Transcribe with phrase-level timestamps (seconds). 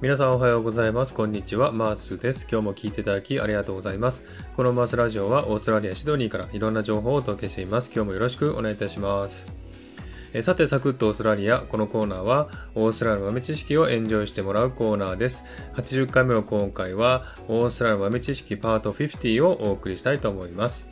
[0.00, 1.12] 皆さんおはようございます。
[1.12, 1.72] こんにちは。
[1.72, 2.46] マースです。
[2.48, 4.22] 今日も聞いていただきありがとうございます。
[4.54, 7.90] このマースラジオはオーストラリア・シドニーからいろんな情報をお届けしています。
[7.92, 9.48] 今日もよろしくお願いいたします。
[10.34, 11.62] えさて、サクッとオーストラリア。
[11.62, 15.42] このコーナーは、オーストラリアの豆知識をエンジョイしてもらうコーナーです。
[15.74, 20.90] 80回目の今回は、オーストラリアの豆知識パート50をお送りしたいと思います。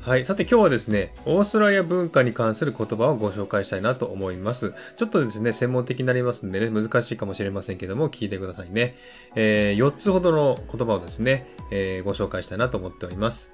[0.00, 0.24] はい。
[0.24, 4.72] さて今日はですね、オーストラリア文化に関する言葉をご紹介したいなと思います。
[4.96, 8.96] ちょっとですね、専門的になりますんでね、難しいかもしれませんけども、聞いてくださいね。
[9.34, 13.52] えー、4つほどの言葉をですね、えー、ご紹介したいなと思っております。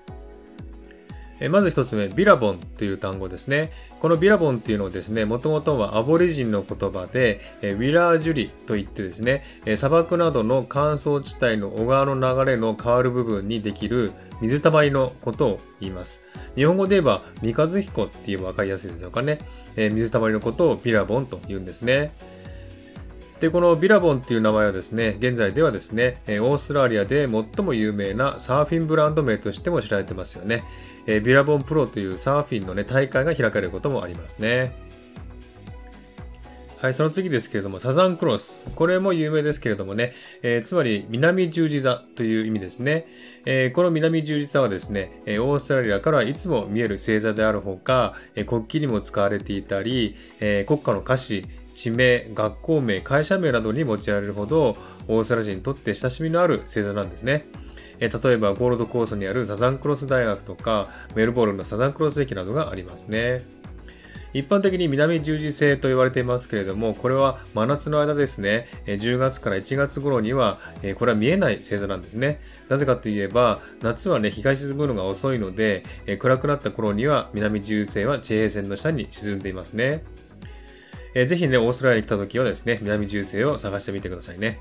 [1.51, 3.73] まず一つ目、ビラボンという単語ですね。
[4.01, 9.45] このビラボンっていうのはですね、もともとはアボリジンの言葉で、ウィラージュリといってですね、
[9.77, 16.21] 砂漠などの乾燥地帯の小川の流れの変わる部分にできる水たまりのことを言います。
[16.55, 19.41] 日本語で言えば、三日月湖って言えばわかりやすいでしょうかね。
[19.77, 22.13] 水たまりのことをビラボンと言うんですね。
[23.45, 30.65] で、このビラボンっていう名前はですね、現在ではですね、オーストラリアで最も有名なサーフィンブランド名としても知られてますよね。
[31.07, 34.75] えビラボンプロというサーフィンのね、大会が開かれることもありますね。
[36.81, 38.65] はい、その次ですけれども、サザンクロス。
[38.75, 43.07] これも有名ですけれどもね、えー、つまり南十字座という意味ですね。
[43.45, 48.15] えー、この南十字座はですね、オーストラリアからいつも見える星座であるほか、
[48.47, 51.45] 国旗にも使われていたり、国家の歌詞、
[51.75, 54.77] 地名、学校名、会社名などに用いられるほど、
[55.09, 57.45] オーストラリア人にとって親しみのある星座なんですね。
[58.01, 63.43] え例えばゴールドコースにあるサザンクロス大学とか、メルボルンのサザンクロス駅などがありますね。
[64.35, 70.59] 一般的に南十字星と言われていますけれども、これは真夏の間ですね、10月から1月頃には、
[70.99, 72.41] これは見えない星座なんですね。
[72.69, 75.85] なぜかといえば、夏はね、日が沈むのが遅いので、
[76.19, 80.03] 暗くなった頃には南十字星は地平線の下に沈んでいますね。
[81.15, 84.59] ぜひね、オーストラリアに来た時はですね、南十字星を探してみてくださいね。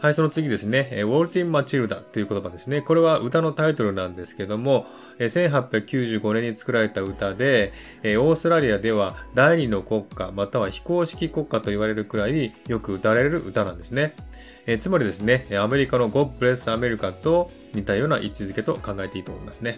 [0.00, 2.82] はい、その次ですね、ウォルティン・マチルダという言葉ですね。
[2.82, 4.86] これは歌のタイトルなんですけども、
[5.18, 7.72] 1895年に作られた歌で、
[8.02, 14.12] オーストラリアでは第二の国家、または非公式国家と言われるくらいによく歌われる歌なんですね。
[14.66, 19.76] えつまりですね、アメリカの God Bless America と似たような位置づけと考えていいと思いますね。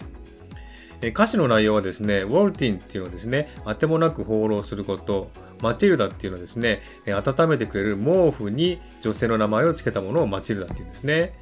[1.01, 11.33] 歌詞の内容はですね、ウォルティンっていうのはですね、あてもなく放浪すること、マチルダっていうのはですね、温めてくれる毛布に女性の名前を付けたものをマチルダっていうんですね。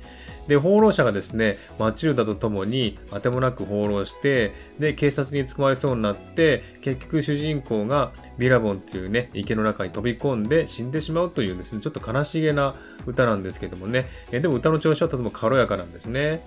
[0.47, 12.75] で、放浪者がですね、マチルダと共にあてもなく放浪して、で、警察に捕まりそうになって、結局主人公がビラボンっていうね、池の中に飛び込んで死んでしまうというですね、ちょっと悲しげな
[13.05, 16.41] 歌なんですけどもね、でも歌の調子はとても軽やかなんですね。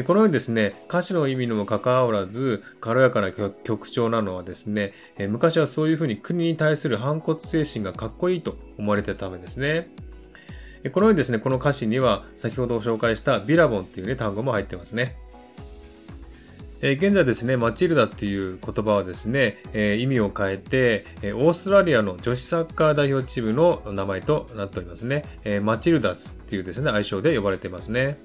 [0.00, 4.94] このようにですね、歌詞の意味にもかかわらず、軽やかな曲調なのはですね、
[5.28, 9.88] 昔はそういうふうに国に対する反骨精神がかっこいいと思われてたためですね。
[10.92, 15.16] このようにですね、この歌詞には先ほど紹介したビラボンっていうね、単語も入ってますね。
[16.80, 25.22] え現在ですね、マチルダっていう言葉はですね、え意味を変えて、えオーストラリアの女子サッカー代表チームの名前となっておりますね。
[25.44, 28.16] えマチルダスっていうですね、愛称で呼ばれていますね。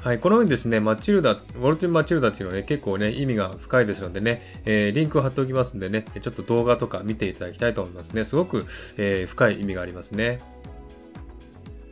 [0.00, 8.24] はい、このようにですね、マチルダ、ウォルティン・マチルダっていうのはね、結構ね、意味が深いですのでね、えー、リンクを貼っておきますんでね、ちょっと動画とか見ていただきたいと思いますね。
[8.24, 8.66] すごく、
[8.96, 10.38] えー、深い意味がありますね。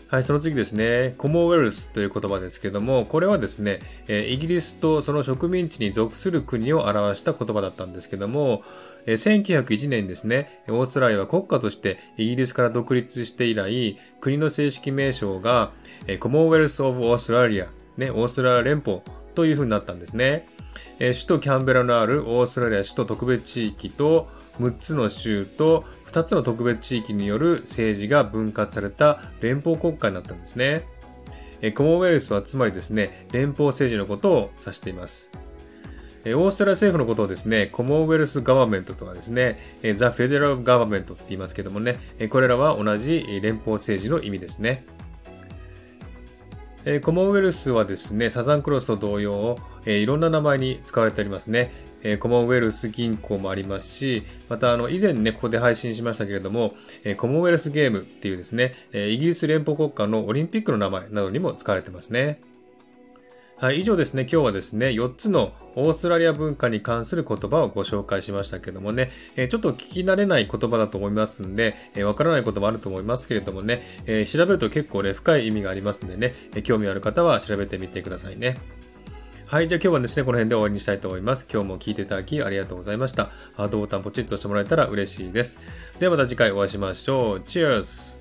[0.09, 8.63] はい、その次ですね、コモンウェルスという言葉ですけども、これはですね、えイギリスとその植民地に属する国を表した言葉だったんですけども、
[9.07, 15.73] 1901年ですね、オーストラリアは国家としてイギリスから独立して以来、国の正式名称が
[16.21, 19.03] コモンウェルス・オブ・オーストラリアね、オーストラリア連邦
[19.35, 20.49] という風になったんですね。
[20.99, 24.29] えー、首都キャンベラのあるオーストラリア首都特別地域と
[24.61, 30.85] 6つの州と2つの特別地域による政治が分割された連邦国家になったんですね。
[31.61, 35.31] えー、コモンウェルスはつまりですね、連邦政治のことを指しています。
[36.25, 39.57] オーストラリア政府のことをですね、コモンウェルスガバメントとかですね、
[39.95, 41.99] ザ・フェデラル・ガバメントって言いますけどもね、
[42.31, 44.85] これらは同じ連邦政治の意味ですね。
[46.89, 51.73] えー、コモンウェルスはですね、サザンクロスと同様、えー、いろんな名前に使われておりますね。
[52.05, 62.39] えー、コモンウェルス銀行もありますし、またあの以前ね、ここで配信しましたけれども、えー、コモンウェルスゲームっていうですね、え、イギリス連邦国家のオリンピックの名前などにも使われてますね。
[63.59, 78.59] はい、以上ですね、今日はですね、4つのオーストラリア文化に関する言葉をご紹介しましたけどもね、えちょっと聞き慣れない言葉だと思いますんで、えわからないこともあると思いますけれどもね、え調べると結構ね、深い意味がありますんでね、え興味ある方は調べてみてくださいね。
[79.47, 79.69] はい。
[79.69, 81.47] じゃあ今日はですね、この辺で終わりにしたいと思います。
[81.51, 83.31] 今日も聞いていただきありがとうございました。
[83.55, 85.59] ハートボタンポチッとしてもらえたら嬉しいです。
[85.99, 87.39] ではまた次回お会いしましょう。
[87.39, 88.16] Cheers!